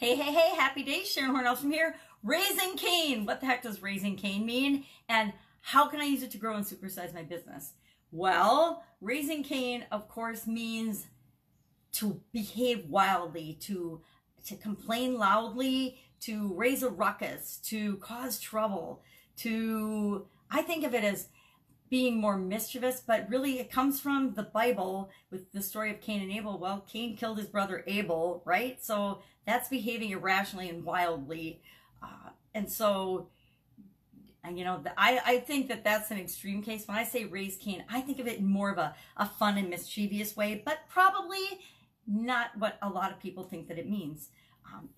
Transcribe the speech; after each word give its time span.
Hey, 0.00 0.16
hey, 0.16 0.32
hey, 0.32 0.56
happy 0.56 0.82
days. 0.82 1.10
Sharon 1.10 1.32
Hornell 1.36 1.58
from 1.58 1.70
here. 1.72 1.94
Raising 2.22 2.74
Cain. 2.78 3.26
What 3.26 3.40
the 3.40 3.46
heck 3.46 3.62
does 3.62 3.82
raising 3.82 4.16
Cain 4.16 4.46
mean? 4.46 4.86
And 5.10 5.34
how 5.60 5.88
can 5.88 6.00
I 6.00 6.04
use 6.04 6.22
it 6.22 6.30
to 6.30 6.38
grow 6.38 6.56
and 6.56 6.64
supersize 6.64 7.12
my 7.12 7.22
business? 7.22 7.74
Well, 8.10 8.82
raising 9.02 9.42
Cain, 9.42 9.84
of 9.92 10.08
course, 10.08 10.46
means 10.46 11.04
to 11.92 12.18
behave 12.32 12.88
wildly, 12.88 13.58
to 13.60 14.00
to 14.46 14.56
complain 14.56 15.18
loudly, 15.18 15.98
to 16.20 16.50
raise 16.54 16.82
a 16.82 16.88
ruckus, 16.88 17.58
to 17.66 17.98
cause 17.98 18.40
trouble, 18.40 19.02
to 19.40 20.26
I 20.50 20.62
think 20.62 20.86
of 20.86 20.94
it 20.94 21.04
as 21.04 21.28
being 21.90 22.20
more 22.20 22.36
mischievous, 22.36 23.02
but 23.04 23.28
really 23.28 23.58
it 23.58 23.70
comes 23.70 24.00
from 24.00 24.34
the 24.34 24.44
Bible 24.44 25.10
with 25.30 25.50
the 25.52 25.60
story 25.60 25.90
of 25.90 26.00
Cain 26.00 26.22
and 26.22 26.30
Abel. 26.30 26.56
Well, 26.56 26.84
Cain 26.88 27.16
killed 27.16 27.38
his 27.38 27.48
brother 27.48 27.82
Abel, 27.88 28.42
right? 28.46 28.82
So 28.82 29.22
that's 29.44 29.68
behaving 29.68 30.10
irrationally 30.10 30.68
and 30.68 30.84
wildly. 30.84 31.60
Uh, 32.00 32.30
and 32.54 32.70
so, 32.70 33.28
you 34.54 34.64
know, 34.64 34.82
I, 34.96 35.20
I 35.26 35.38
think 35.38 35.68
that 35.68 35.82
that's 35.82 36.12
an 36.12 36.18
extreme 36.18 36.62
case. 36.62 36.86
When 36.86 36.96
I 36.96 37.04
say 37.04 37.24
raise 37.24 37.56
Cain, 37.56 37.84
I 37.90 38.00
think 38.00 38.20
of 38.20 38.28
it 38.28 38.38
in 38.38 38.46
more 38.46 38.70
of 38.70 38.78
a, 38.78 38.94
a 39.16 39.26
fun 39.26 39.58
and 39.58 39.68
mischievous 39.68 40.36
way, 40.36 40.62
but 40.64 40.78
probably 40.88 41.44
not 42.06 42.50
what 42.56 42.78
a 42.82 42.88
lot 42.88 43.10
of 43.10 43.18
people 43.18 43.42
think 43.42 43.66
that 43.66 43.78
it 43.78 43.88
means. 43.88 44.28
Um, 44.72 44.88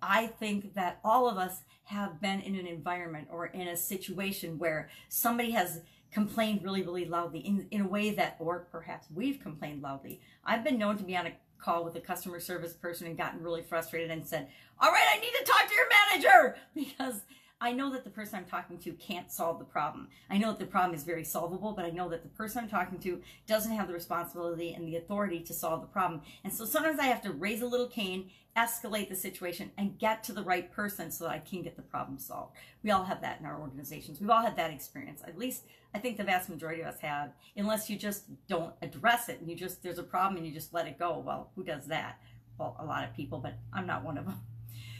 I 0.00 0.26
think 0.26 0.74
that 0.74 1.00
all 1.02 1.28
of 1.28 1.38
us 1.38 1.62
have 1.84 2.20
been 2.20 2.40
in 2.40 2.54
an 2.54 2.66
environment 2.66 3.28
or 3.30 3.46
in 3.46 3.68
a 3.68 3.76
situation 3.76 4.58
where 4.58 4.88
somebody 5.08 5.50
has 5.52 5.80
complained 6.14 6.62
really, 6.62 6.82
really 6.82 7.04
loudly 7.04 7.40
in, 7.40 7.66
in 7.72 7.80
a 7.80 7.88
way 7.88 8.10
that, 8.10 8.36
or 8.38 8.68
perhaps 8.70 9.08
we've 9.12 9.40
complained 9.40 9.82
loudly. 9.82 10.20
I've 10.44 10.62
been 10.62 10.78
known 10.78 10.96
to 10.98 11.02
be 11.02 11.16
on 11.16 11.26
a 11.26 11.32
call 11.58 11.84
with 11.84 11.96
a 11.96 12.00
customer 12.00 12.38
service 12.38 12.72
person 12.72 13.08
and 13.08 13.18
gotten 13.18 13.42
really 13.42 13.62
frustrated 13.62 14.12
and 14.12 14.24
said, 14.24 14.48
all 14.80 14.92
right, 14.92 15.06
I 15.12 15.18
need 15.18 15.32
to 15.40 15.44
talk 15.44 15.66
to 15.66 15.74
your 15.74 15.88
manager 15.88 16.56
because 16.74 17.22
I 17.64 17.72
know 17.72 17.90
that 17.92 18.04
the 18.04 18.10
person 18.10 18.38
I'm 18.38 18.44
talking 18.44 18.76
to 18.80 18.92
can't 18.92 19.32
solve 19.32 19.58
the 19.58 19.64
problem. 19.64 20.08
I 20.28 20.36
know 20.36 20.50
that 20.50 20.58
the 20.58 20.66
problem 20.66 20.94
is 20.94 21.02
very 21.02 21.24
solvable, 21.24 21.72
but 21.72 21.86
I 21.86 21.90
know 21.90 22.10
that 22.10 22.22
the 22.22 22.28
person 22.28 22.62
I'm 22.62 22.68
talking 22.68 22.98
to 22.98 23.22
doesn't 23.46 23.72
have 23.72 23.88
the 23.88 23.94
responsibility 23.94 24.74
and 24.74 24.86
the 24.86 24.96
authority 24.96 25.40
to 25.40 25.54
solve 25.54 25.80
the 25.80 25.86
problem. 25.86 26.20
And 26.44 26.52
so 26.52 26.66
sometimes 26.66 26.98
I 26.98 27.06
have 27.06 27.22
to 27.22 27.32
raise 27.32 27.62
a 27.62 27.66
little 27.66 27.86
Cain, 27.86 28.28
escalate 28.54 29.08
the 29.08 29.16
situation, 29.16 29.70
and 29.78 29.98
get 29.98 30.22
to 30.24 30.34
the 30.34 30.42
right 30.42 30.70
person 30.70 31.10
so 31.10 31.24
that 31.24 31.30
I 31.30 31.38
can 31.38 31.62
get 31.62 31.74
the 31.74 31.80
problem 31.80 32.18
solved. 32.18 32.54
We 32.82 32.90
all 32.90 33.04
have 33.04 33.22
that 33.22 33.40
in 33.40 33.46
our 33.46 33.58
organizations. 33.58 34.20
We've 34.20 34.28
all 34.28 34.42
had 34.42 34.56
that 34.56 34.70
experience. 34.70 35.22
At 35.26 35.38
least 35.38 35.62
I 35.94 36.00
think 36.00 36.18
the 36.18 36.24
vast 36.24 36.50
majority 36.50 36.82
of 36.82 36.88
us 36.88 37.00
have, 37.00 37.32
unless 37.56 37.88
you 37.88 37.96
just 37.96 38.24
don't 38.46 38.74
address 38.82 39.30
it 39.30 39.40
and 39.40 39.48
you 39.48 39.56
just, 39.56 39.82
there's 39.82 39.98
a 39.98 40.02
problem 40.02 40.36
and 40.36 40.46
you 40.46 40.52
just 40.52 40.74
let 40.74 40.86
it 40.86 40.98
go. 40.98 41.18
Well, 41.24 41.50
who 41.56 41.64
does 41.64 41.86
that? 41.86 42.20
Well, 42.58 42.76
a 42.78 42.84
lot 42.84 43.04
of 43.04 43.16
people, 43.16 43.38
but 43.38 43.54
I'm 43.72 43.86
not 43.86 44.04
one 44.04 44.18
of 44.18 44.26
them. 44.26 44.42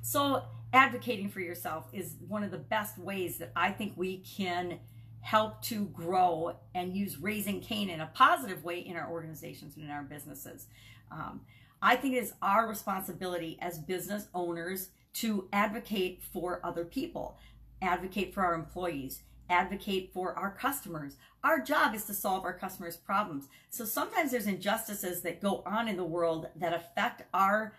So 0.00 0.42
advocating 0.72 1.28
for 1.28 1.40
yourself 1.40 1.86
is 1.92 2.16
one 2.26 2.42
of 2.42 2.50
the 2.50 2.58
best 2.58 2.98
ways 2.98 3.38
that 3.38 3.52
I 3.56 3.70
think 3.70 3.94
we 3.96 4.18
can 4.18 4.78
help 5.20 5.60
to 5.62 5.86
grow 5.86 6.56
and 6.74 6.94
use 6.94 7.18
raising 7.18 7.60
Cain 7.60 7.90
in 7.90 8.00
a 8.00 8.10
positive 8.14 8.62
way 8.62 8.78
in 8.78 8.96
our 8.96 9.10
organizations 9.10 9.76
and 9.76 9.84
in 9.84 9.90
our 9.90 10.04
businesses. 10.04 10.66
Um, 11.10 11.40
I 11.82 11.96
think 11.96 12.14
it 12.14 12.22
is 12.22 12.32
our 12.42 12.68
responsibility 12.68 13.58
as 13.60 13.78
business 13.78 14.28
owners 14.34 14.90
to 15.14 15.48
advocate 15.52 16.22
for 16.32 16.60
other 16.62 16.84
people, 16.84 17.38
advocate 17.82 18.34
for 18.34 18.44
our 18.44 18.54
employees, 18.54 19.22
advocate 19.48 20.12
for 20.12 20.34
our 20.34 20.50
customers. 20.50 21.16
Our 21.42 21.60
job 21.60 21.94
is 21.94 22.04
to 22.04 22.14
solve 22.14 22.44
our 22.44 22.52
customers' 22.52 22.96
problems. 22.96 23.48
So 23.70 23.84
sometimes 23.84 24.30
there's 24.30 24.46
injustices 24.46 25.22
that 25.22 25.42
go 25.42 25.62
on 25.66 25.88
in 25.88 25.96
the 25.96 26.04
world 26.04 26.48
that 26.56 26.74
affect 26.74 27.22
our 27.32 27.74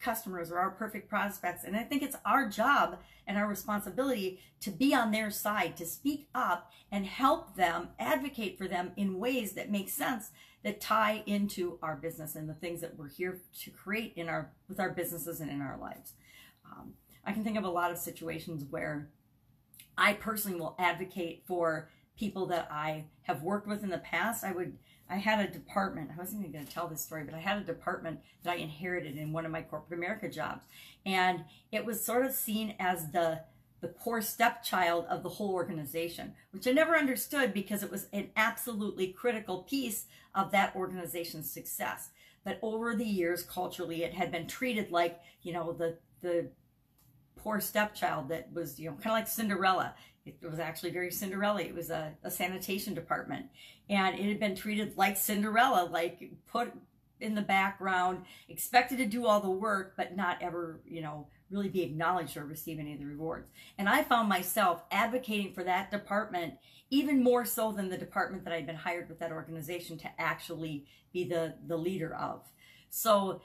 customers 0.00 0.50
or 0.50 0.58
our 0.58 0.70
perfect 0.70 1.08
prospects. 1.08 1.64
And 1.64 1.76
I 1.76 1.82
think 1.82 2.02
it's 2.02 2.16
our 2.24 2.48
job 2.48 2.98
and 3.26 3.36
our 3.36 3.48
responsibility 3.48 4.40
to 4.60 4.70
be 4.70 4.94
on 4.94 5.10
their 5.10 5.30
side, 5.30 5.76
to 5.76 5.86
speak 5.86 6.28
up 6.34 6.70
and 6.90 7.06
help 7.06 7.56
them, 7.56 7.88
advocate 7.98 8.56
for 8.56 8.68
them 8.68 8.92
in 8.96 9.18
ways 9.18 9.52
that 9.52 9.70
make 9.70 9.88
sense, 9.88 10.30
that 10.64 10.80
tie 10.80 11.22
into 11.26 11.78
our 11.82 11.96
business 11.96 12.34
and 12.34 12.48
the 12.48 12.54
things 12.54 12.80
that 12.80 12.96
we're 12.96 13.08
here 13.08 13.40
to 13.60 13.70
create 13.70 14.12
in 14.16 14.28
our 14.28 14.52
with 14.68 14.80
our 14.80 14.90
businesses 14.90 15.40
and 15.40 15.50
in 15.50 15.60
our 15.60 15.78
lives. 15.78 16.12
Um, 16.64 16.94
I 17.24 17.32
can 17.32 17.44
think 17.44 17.58
of 17.58 17.64
a 17.64 17.70
lot 17.70 17.90
of 17.90 17.98
situations 17.98 18.64
where 18.68 19.08
I 19.96 20.12
personally 20.14 20.58
will 20.58 20.76
advocate 20.78 21.42
for 21.46 21.90
people 22.18 22.46
that 22.46 22.68
I 22.70 23.04
have 23.22 23.42
worked 23.42 23.68
with 23.68 23.82
in 23.82 23.90
the 23.90 23.98
past. 23.98 24.44
I 24.44 24.52
would 24.52 24.76
I 25.10 25.16
had 25.16 25.40
a 25.40 25.50
department. 25.50 26.10
I 26.12 26.18
wasn't 26.18 26.40
even 26.40 26.52
going 26.52 26.66
to 26.66 26.72
tell 26.72 26.86
this 26.86 27.00
story, 27.00 27.24
but 27.24 27.34
I 27.34 27.38
had 27.38 27.56
a 27.56 27.64
department 27.64 28.20
that 28.42 28.52
I 28.52 28.56
inherited 28.56 29.16
in 29.16 29.32
one 29.32 29.46
of 29.46 29.52
my 29.52 29.62
corporate 29.62 29.98
America 29.98 30.28
jobs, 30.28 30.66
and 31.06 31.44
it 31.72 31.86
was 31.86 32.04
sort 32.04 32.26
of 32.26 32.32
seen 32.32 32.74
as 32.78 33.12
the 33.12 33.42
the 33.80 33.88
poor 33.88 34.20
stepchild 34.20 35.06
of 35.06 35.22
the 35.22 35.28
whole 35.28 35.52
organization, 35.54 36.34
which 36.50 36.66
I 36.66 36.72
never 36.72 36.96
understood 36.96 37.54
because 37.54 37.84
it 37.84 37.92
was 37.92 38.08
an 38.12 38.30
absolutely 38.34 39.12
critical 39.12 39.62
piece 39.62 40.06
of 40.34 40.50
that 40.50 40.74
organization's 40.74 41.48
success. 41.48 42.10
But 42.44 42.58
over 42.60 42.96
the 42.96 43.04
years, 43.04 43.44
culturally, 43.44 44.02
it 44.02 44.14
had 44.14 44.32
been 44.32 44.48
treated 44.48 44.90
like 44.90 45.20
you 45.42 45.52
know 45.52 45.72
the 45.72 45.98
the 46.20 46.50
poor 47.36 47.60
stepchild 47.60 48.28
that 48.28 48.52
was 48.52 48.78
you 48.78 48.90
know 48.90 48.96
kind 48.96 49.06
of 49.06 49.12
like 49.12 49.28
Cinderella. 49.28 49.94
It 50.40 50.50
was 50.50 50.58
actually 50.58 50.90
very 50.90 51.10
Cinderella. 51.10 51.60
It 51.60 51.74
was 51.74 51.90
a, 51.90 52.14
a 52.22 52.30
sanitation 52.30 52.94
department. 52.94 53.46
And 53.88 54.18
it 54.18 54.26
had 54.26 54.40
been 54.40 54.54
treated 54.54 54.96
like 54.96 55.16
Cinderella, 55.16 55.88
like 55.90 56.30
put 56.46 56.72
in 57.20 57.34
the 57.34 57.42
background, 57.42 58.24
expected 58.48 58.98
to 58.98 59.06
do 59.06 59.26
all 59.26 59.40
the 59.40 59.50
work, 59.50 59.94
but 59.96 60.16
not 60.16 60.40
ever, 60.40 60.80
you 60.86 61.02
know, 61.02 61.26
really 61.50 61.68
be 61.68 61.82
acknowledged 61.82 62.36
or 62.36 62.44
receive 62.44 62.78
any 62.78 62.92
of 62.92 62.98
the 62.98 63.06
rewards. 63.06 63.48
And 63.78 63.88
I 63.88 64.04
found 64.04 64.28
myself 64.28 64.82
advocating 64.90 65.52
for 65.52 65.64
that 65.64 65.90
department 65.90 66.54
even 66.90 67.22
more 67.22 67.44
so 67.44 67.72
than 67.72 67.88
the 67.88 67.96
department 67.96 68.44
that 68.44 68.52
I'd 68.52 68.66
been 68.66 68.76
hired 68.76 69.08
with 69.08 69.18
that 69.18 69.32
organization 69.32 69.98
to 69.98 70.08
actually 70.18 70.86
be 71.12 71.24
the, 71.24 71.54
the 71.66 71.76
leader 71.76 72.14
of. 72.14 72.42
So, 72.90 73.42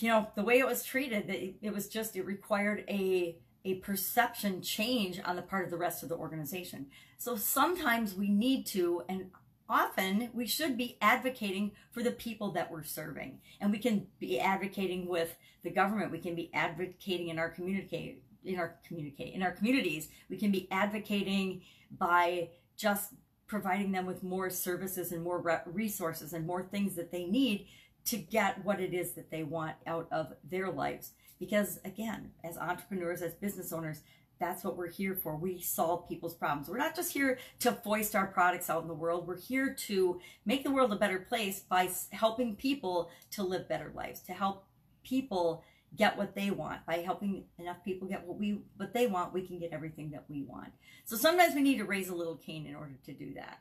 you 0.00 0.08
know, 0.08 0.28
the 0.36 0.42
way 0.42 0.58
it 0.58 0.66
was 0.66 0.84
treated, 0.84 1.28
it, 1.30 1.56
it 1.62 1.72
was 1.72 1.88
just, 1.88 2.16
it 2.16 2.24
required 2.24 2.84
a 2.88 3.36
a 3.66 3.74
perception 3.74 4.62
change 4.62 5.20
on 5.24 5.36
the 5.36 5.42
part 5.42 5.64
of 5.64 5.70
the 5.70 5.76
rest 5.76 6.02
of 6.02 6.08
the 6.08 6.14
organization. 6.14 6.86
So 7.18 7.36
sometimes 7.36 8.14
we 8.14 8.28
need 8.28 8.64
to, 8.66 9.02
and 9.08 9.30
often 9.68 10.30
we 10.32 10.46
should 10.46 10.76
be 10.76 10.96
advocating 11.02 11.72
for 11.90 12.02
the 12.02 12.12
people 12.12 12.52
that 12.52 12.70
we're 12.70 12.84
serving. 12.84 13.40
And 13.60 13.72
we 13.72 13.78
can 13.78 14.06
be 14.20 14.38
advocating 14.38 15.08
with 15.08 15.36
the 15.64 15.70
government. 15.70 16.12
We 16.12 16.20
can 16.20 16.36
be 16.36 16.48
advocating 16.54 17.28
in 17.28 17.38
our 17.38 17.50
communicate 17.50 18.22
in 18.44 18.60
our 18.60 18.76
communicate 18.86 19.34
in 19.34 19.42
our 19.42 19.50
communities. 19.50 20.08
We 20.30 20.36
can 20.36 20.52
be 20.52 20.68
advocating 20.70 21.62
by 21.90 22.50
just 22.76 23.14
providing 23.48 23.90
them 23.90 24.06
with 24.06 24.22
more 24.22 24.50
services 24.50 25.10
and 25.10 25.22
more 25.22 25.64
resources 25.66 26.32
and 26.32 26.46
more 26.46 26.62
things 26.62 26.94
that 26.94 27.10
they 27.10 27.24
need 27.24 27.66
to 28.06 28.16
get 28.16 28.64
what 28.64 28.80
it 28.80 28.94
is 28.94 29.12
that 29.12 29.30
they 29.30 29.42
want 29.42 29.76
out 29.86 30.08
of 30.10 30.32
their 30.48 30.70
lives. 30.70 31.12
Because 31.38 31.78
again, 31.84 32.30
as 32.42 32.56
entrepreneurs, 32.56 33.22
as 33.22 33.34
business 33.34 33.72
owners, 33.72 34.02
that's 34.38 34.64
what 34.64 34.76
we're 34.76 34.90
here 34.90 35.14
for. 35.14 35.36
We 35.36 35.60
solve 35.60 36.08
people's 36.08 36.34
problems. 36.34 36.68
We're 36.68 36.78
not 36.78 36.94
just 36.94 37.12
here 37.12 37.38
to 37.60 37.72
foist 37.72 38.14
our 38.14 38.26
products 38.26 38.68
out 38.68 38.82
in 38.82 38.88
the 38.88 38.94
world. 38.94 39.26
We're 39.26 39.40
here 39.40 39.74
to 39.86 40.20
make 40.44 40.62
the 40.62 40.70
world 40.70 40.92
a 40.92 40.96
better 40.96 41.18
place 41.18 41.60
by 41.60 41.90
helping 42.10 42.56
people 42.56 43.10
to 43.32 43.42
live 43.42 43.68
better 43.68 43.92
lives, 43.94 44.20
to 44.24 44.32
help 44.32 44.66
people 45.04 45.64
get 45.96 46.18
what 46.18 46.34
they 46.34 46.50
want. 46.50 46.84
By 46.84 46.96
helping 46.96 47.44
enough 47.58 47.78
people 47.84 48.08
get 48.08 48.26
what 48.26 48.38
we 48.38 48.60
what 48.76 48.92
they 48.92 49.06
want, 49.06 49.32
we 49.32 49.46
can 49.46 49.58
get 49.58 49.72
everything 49.72 50.10
that 50.10 50.24
we 50.28 50.42
want. 50.42 50.72
So 51.04 51.16
sometimes 51.16 51.54
we 51.54 51.62
need 51.62 51.78
to 51.78 51.84
raise 51.84 52.08
a 52.08 52.14
little 52.14 52.36
Cain 52.36 52.66
in 52.66 52.74
order 52.74 52.98
to 53.06 53.12
do 53.12 53.34
that. 53.34 53.60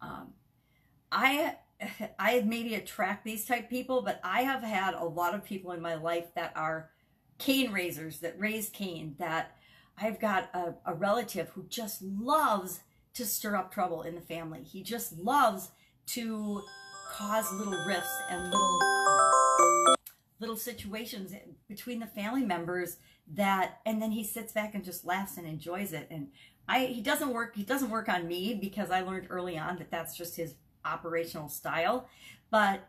Um, 0.00 0.34
I 1.10 1.56
I 2.18 2.40
maybe 2.40 2.74
attract 2.74 3.24
these 3.24 3.44
type 3.44 3.68
people, 3.68 4.02
but 4.02 4.20
I 4.22 4.42
have 4.42 4.62
had 4.62 4.94
a 4.94 5.04
lot 5.04 5.34
of 5.34 5.44
people 5.44 5.72
in 5.72 5.80
my 5.80 5.94
life 5.94 6.34
that 6.34 6.52
are 6.56 6.90
Cain 7.38 7.72
raisers, 7.72 8.20
that 8.20 8.38
raise 8.38 8.68
Cain, 8.68 9.16
that 9.18 9.56
I've 9.98 10.20
got 10.20 10.50
a, 10.54 10.74
a 10.86 10.94
relative 10.94 11.48
who 11.50 11.64
just 11.64 12.02
loves 12.02 12.80
to 13.14 13.26
stir 13.26 13.56
up 13.56 13.72
trouble 13.72 14.02
in 14.02 14.14
the 14.14 14.20
family. 14.20 14.62
He 14.62 14.82
just 14.82 15.18
loves 15.18 15.70
to 16.06 16.62
cause 17.12 17.52
little 17.52 17.78
rifts 17.86 18.22
and 18.30 18.44
little 18.44 18.78
little 20.40 20.56
situations 20.56 21.32
between 21.68 22.00
the 22.00 22.06
family 22.06 22.44
members 22.44 22.96
that 23.32 23.78
and 23.86 24.02
then 24.02 24.10
he 24.10 24.24
sits 24.24 24.52
back 24.52 24.74
and 24.74 24.82
just 24.82 25.04
laughs 25.04 25.36
and 25.36 25.46
enjoys 25.46 25.92
it 25.92 26.08
and 26.10 26.28
I 26.66 26.86
he 26.86 27.00
doesn't 27.00 27.32
work 27.32 27.54
he 27.54 27.62
doesn't 27.62 27.90
work 27.90 28.08
on 28.08 28.26
me 28.26 28.54
because 28.54 28.90
I 28.90 29.02
learned 29.02 29.28
early 29.30 29.56
on 29.56 29.78
that 29.78 29.90
that's 29.90 30.16
just 30.16 30.36
his 30.36 30.54
operational 30.84 31.48
style. 31.48 32.08
But, 32.50 32.88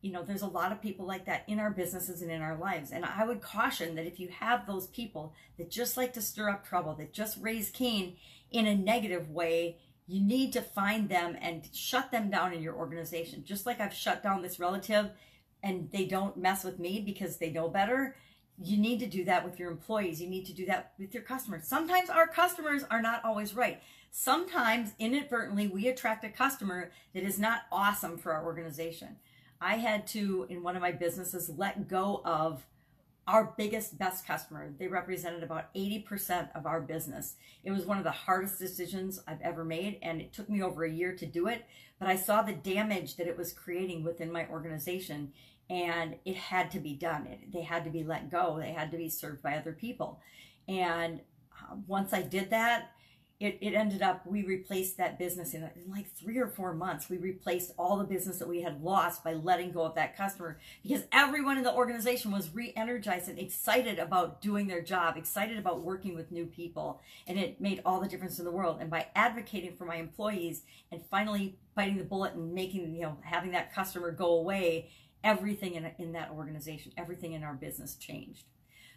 you 0.00 0.12
know, 0.12 0.22
there's 0.22 0.42
a 0.42 0.46
lot 0.46 0.72
of 0.72 0.82
people 0.82 1.06
like 1.06 1.26
that 1.26 1.44
in 1.46 1.58
our 1.58 1.70
businesses 1.70 2.22
and 2.22 2.30
in 2.30 2.42
our 2.42 2.56
lives. 2.56 2.90
And 2.90 3.04
I 3.04 3.24
would 3.24 3.40
caution 3.40 3.94
that 3.94 4.06
if 4.06 4.20
you 4.20 4.28
have 4.28 4.66
those 4.66 4.86
people 4.88 5.32
that 5.58 5.70
just 5.70 5.96
like 5.96 6.12
to 6.14 6.22
stir 6.22 6.50
up 6.50 6.66
trouble, 6.66 6.94
that 6.94 7.12
just 7.12 7.38
raise 7.40 7.70
Cain 7.70 8.16
in 8.50 8.66
a 8.66 8.74
negative 8.74 9.30
way, 9.30 9.78
you 10.06 10.20
need 10.20 10.52
to 10.52 10.60
find 10.60 11.08
them 11.08 11.36
and 11.40 11.68
shut 11.72 12.10
them 12.10 12.30
down 12.30 12.52
in 12.52 12.62
your 12.62 12.74
organization. 12.74 13.44
Just 13.44 13.66
like 13.66 13.80
I've 13.80 13.94
shut 13.94 14.22
down 14.22 14.42
this 14.42 14.60
relative 14.60 15.10
and 15.62 15.90
they 15.90 16.04
don't 16.04 16.36
mess 16.36 16.62
with 16.62 16.78
me 16.78 17.00
because 17.00 17.38
they 17.38 17.50
know 17.50 17.68
better, 17.68 18.16
you 18.62 18.76
need 18.76 19.00
to 19.00 19.06
do 19.06 19.24
that 19.24 19.44
with 19.44 19.58
your 19.58 19.70
employees. 19.70 20.20
You 20.20 20.28
need 20.28 20.46
to 20.46 20.52
do 20.52 20.66
that 20.66 20.92
with 20.98 21.12
your 21.12 21.22
customers. 21.22 21.66
Sometimes 21.66 22.08
our 22.08 22.26
customers 22.26 22.84
are 22.90 23.02
not 23.02 23.24
always 23.24 23.54
right. 23.54 23.82
Sometimes 24.10 24.92
inadvertently 24.98 25.66
we 25.66 25.88
attract 25.88 26.24
a 26.24 26.28
customer 26.28 26.92
that 27.14 27.24
is 27.24 27.38
not 27.38 27.62
awesome 27.72 28.16
for 28.16 28.32
our 28.32 28.44
organization. 28.44 29.16
I 29.60 29.76
had 29.76 30.06
to, 30.08 30.46
in 30.48 30.62
one 30.62 30.76
of 30.76 30.82
my 30.82 30.92
businesses, 30.92 31.50
let 31.56 31.88
go 31.88 32.22
of 32.24 32.64
our 33.26 33.54
biggest, 33.56 33.98
best 33.98 34.26
customer. 34.26 34.72
They 34.78 34.86
represented 34.86 35.42
about 35.42 35.72
80% 35.74 36.54
of 36.54 36.66
our 36.66 36.80
business. 36.80 37.36
It 37.64 37.70
was 37.70 37.86
one 37.86 37.98
of 37.98 38.04
the 38.04 38.10
hardest 38.10 38.58
decisions 38.58 39.20
I've 39.26 39.40
ever 39.40 39.64
made, 39.64 39.98
and 40.02 40.20
it 40.20 40.32
took 40.32 40.48
me 40.50 40.62
over 40.62 40.84
a 40.84 40.90
year 40.90 41.14
to 41.16 41.26
do 41.26 41.48
it. 41.48 41.64
But 41.98 42.08
I 42.08 42.16
saw 42.16 42.42
the 42.42 42.52
damage 42.52 43.16
that 43.16 43.26
it 43.26 43.38
was 43.38 43.52
creating 43.52 44.04
within 44.04 44.30
my 44.30 44.46
organization, 44.48 45.32
and 45.70 46.16
it 46.24 46.36
had 46.36 46.70
to 46.72 46.80
be 46.80 46.94
done. 46.94 47.26
It, 47.26 47.52
they 47.52 47.62
had 47.62 47.84
to 47.84 47.90
be 47.90 48.04
let 48.04 48.30
go, 48.30 48.58
they 48.58 48.72
had 48.72 48.90
to 48.90 48.96
be 48.96 49.08
served 49.08 49.42
by 49.42 49.56
other 49.56 49.72
people. 49.72 50.20
And 50.68 51.20
uh, 51.52 51.76
once 51.86 52.12
I 52.12 52.22
did 52.22 52.50
that, 52.50 52.90
it, 53.40 53.58
it 53.60 53.74
ended 53.74 54.00
up 54.00 54.24
we 54.26 54.44
replaced 54.44 54.96
that 54.96 55.18
business 55.18 55.54
in, 55.54 55.62
in, 55.62 55.90
like 55.90 56.10
three 56.14 56.38
or 56.38 56.46
four 56.46 56.72
months 56.72 57.08
we 57.08 57.18
replaced 57.18 57.72
all 57.76 57.96
the 57.96 58.04
business 58.04 58.38
that 58.38 58.48
we 58.48 58.62
had 58.62 58.82
lost 58.82 59.24
by 59.24 59.34
letting 59.34 59.72
go 59.72 59.82
of 59.82 59.94
that 59.96 60.16
customer 60.16 60.58
because 60.82 61.02
everyone 61.12 61.58
in 61.58 61.64
the 61.64 61.72
organization 61.72 62.30
was 62.30 62.54
re-energized 62.54 63.28
and 63.28 63.38
excited 63.38 63.98
about 63.98 64.40
doing 64.40 64.68
their 64.68 64.80
job 64.80 65.16
excited 65.16 65.58
about 65.58 65.82
working 65.82 66.14
with 66.14 66.30
new 66.30 66.46
people 66.46 67.00
and 67.26 67.38
it 67.38 67.60
made 67.60 67.82
all 67.84 68.00
the 68.00 68.08
difference 68.08 68.38
in 68.38 68.44
the 68.44 68.50
world 68.52 68.78
and 68.80 68.88
by 68.88 69.06
advocating 69.16 69.74
for 69.76 69.84
my 69.84 69.96
employees 69.96 70.62
and 70.92 71.02
finally 71.10 71.58
biting 71.74 71.98
the 71.98 72.04
bullet 72.04 72.34
and 72.34 72.54
making 72.54 72.94
you 72.94 73.02
know 73.02 73.16
having 73.22 73.50
that 73.50 73.74
customer 73.74 74.12
go 74.12 74.38
away 74.38 74.88
everything 75.24 75.74
in, 75.74 75.90
in 75.98 76.12
that 76.12 76.30
organization 76.30 76.92
everything 76.96 77.32
in 77.32 77.42
our 77.42 77.54
business 77.54 77.96
changed 77.96 78.44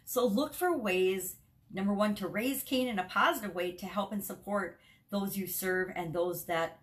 so 0.04 0.26
look 0.26 0.54
for 0.54 0.76
ways 0.76 1.36
Number 1.70 1.92
one, 1.92 2.14
to 2.16 2.28
raise 2.28 2.62
Cain 2.62 2.88
in 2.88 2.98
a 2.98 3.04
positive 3.04 3.54
way 3.54 3.72
to 3.72 3.86
help 3.86 4.12
and 4.12 4.24
support 4.24 4.78
those 5.10 5.36
you 5.36 5.46
serve 5.46 5.90
and 5.94 6.14
those 6.14 6.44
that 6.46 6.78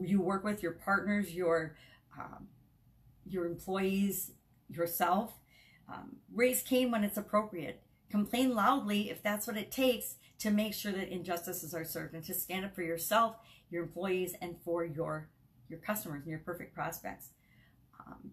you 0.00 0.20
work 0.20 0.42
with, 0.42 0.62
your 0.62 0.72
partners, 0.72 1.34
your 1.34 1.76
um, 2.18 2.48
your 3.28 3.46
employees, 3.46 4.32
yourself. 4.68 5.34
Um, 5.92 6.16
raise 6.32 6.62
Cain 6.62 6.90
when 6.90 7.04
it's 7.04 7.18
appropriate. 7.18 7.82
Complain 8.10 8.54
loudly 8.54 9.10
if 9.10 9.22
that's 9.22 9.46
what 9.46 9.56
it 9.56 9.70
takes 9.70 10.14
to 10.38 10.50
make 10.50 10.72
sure 10.72 10.92
that 10.92 11.08
injustices 11.08 11.74
are 11.74 11.84
served 11.84 12.14
and 12.14 12.24
to 12.24 12.34
stand 12.34 12.64
up 12.64 12.74
for 12.74 12.82
yourself, 12.82 13.36
your 13.70 13.82
employees, 13.82 14.34
and 14.40 14.56
for 14.64 14.84
your 14.84 15.28
your 15.68 15.80
customers 15.80 16.22
and 16.22 16.30
your 16.30 16.38
perfect 16.38 16.74
prospects. 16.74 17.30
Um, 18.00 18.30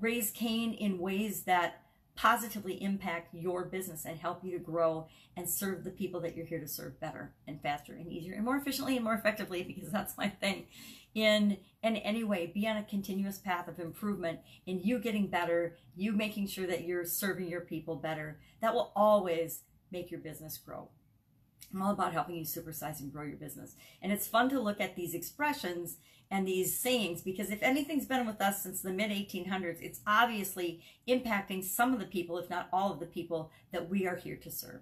raise 0.00 0.30
Cain 0.30 0.72
in 0.72 0.98
ways 0.98 1.42
that 1.42 1.82
positively 2.16 2.82
impact 2.82 3.34
your 3.34 3.64
business 3.64 4.06
and 4.06 4.18
help 4.18 4.42
you 4.42 4.50
to 4.50 4.58
grow 4.58 5.06
and 5.36 5.48
serve 5.48 5.84
the 5.84 5.90
people 5.90 6.18
that 6.20 6.34
you're 6.34 6.46
here 6.46 6.58
to 6.58 6.66
serve 6.66 6.98
better 6.98 7.34
and 7.46 7.60
faster 7.60 7.92
and 7.92 8.10
easier 8.10 8.34
and 8.34 8.44
more 8.44 8.56
efficiently 8.56 8.96
and 8.96 9.04
more 9.04 9.14
effectively 9.14 9.62
because 9.66 9.90
that's 9.90 10.16
my 10.16 10.28
thing. 10.28 10.66
In 11.14 11.58
in 11.82 11.96
any 11.96 12.24
way 12.24 12.50
be 12.52 12.66
on 12.66 12.76
a 12.76 12.82
continuous 12.82 13.38
path 13.38 13.68
of 13.68 13.78
improvement 13.78 14.40
in 14.66 14.80
you 14.80 14.98
getting 14.98 15.28
better 15.28 15.76
you 15.94 16.12
making 16.12 16.46
sure 16.46 16.66
that 16.66 16.84
you're 16.84 17.04
serving 17.04 17.48
your 17.48 17.62
people 17.62 17.96
better. 17.96 18.38
That 18.60 18.74
will 18.74 18.92
always 18.96 19.60
make 19.90 20.10
your 20.10 20.20
business 20.20 20.58
grow 20.58 20.88
I'm 21.72 21.82
all 21.82 21.92
about 21.92 22.12
helping 22.12 22.36
you 22.36 22.44
supersize 22.44 23.00
and 23.00 23.12
grow 23.12 23.24
your 23.24 23.36
business. 23.36 23.74
And 24.00 24.12
it's 24.12 24.26
fun 24.26 24.48
to 24.50 24.60
look 24.60 24.80
at 24.80 24.96
these 24.96 25.14
expressions 25.14 25.96
and 26.30 26.46
these 26.46 26.76
sayings 26.76 27.22
because 27.22 27.50
if 27.50 27.62
anything's 27.62 28.06
been 28.06 28.26
with 28.26 28.40
us 28.40 28.62
since 28.62 28.80
the 28.80 28.92
mid 28.92 29.10
1800s, 29.10 29.80
it's 29.80 30.00
obviously 30.06 30.82
impacting 31.08 31.62
some 31.62 31.92
of 31.92 32.00
the 32.00 32.06
people, 32.06 32.38
if 32.38 32.50
not 32.50 32.68
all 32.72 32.92
of 32.92 33.00
the 33.00 33.06
people 33.06 33.50
that 33.72 33.88
we 33.88 34.06
are 34.06 34.16
here 34.16 34.36
to 34.36 34.50
serve. 34.50 34.80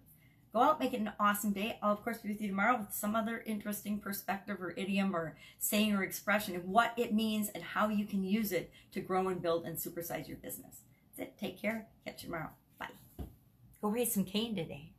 Go 0.52 0.60
out, 0.60 0.78
make 0.78 0.94
it 0.94 1.00
an 1.00 1.12
awesome 1.18 1.52
day. 1.52 1.78
I'll, 1.82 1.92
of 1.92 2.04
course, 2.04 2.18
be 2.18 2.28
with 2.28 2.40
you 2.40 2.46
tomorrow 2.46 2.78
with 2.78 2.94
some 2.94 3.16
other 3.16 3.42
interesting 3.44 3.98
perspective 3.98 4.58
or 4.60 4.72
idiom 4.76 5.14
or 5.14 5.36
saying 5.58 5.92
or 5.92 6.04
expression 6.04 6.54
of 6.54 6.64
what 6.64 6.92
it 6.96 7.12
means 7.12 7.48
and 7.48 7.64
how 7.64 7.88
you 7.88 8.06
can 8.06 8.22
use 8.22 8.52
it 8.52 8.70
to 8.92 9.00
grow 9.00 9.28
and 9.28 9.42
build 9.42 9.64
and 9.64 9.76
supersize 9.76 10.28
your 10.28 10.36
business. 10.36 10.82
That's 11.16 11.28
it. 11.28 11.38
Take 11.40 11.60
care. 11.60 11.88
Catch 12.06 12.22
you 12.22 12.28
tomorrow. 12.28 12.50
Bye. 12.78 12.90
Go 13.82 13.88
raise 13.88 14.14
some 14.14 14.24
Cain 14.24 14.54
today. 14.54 14.93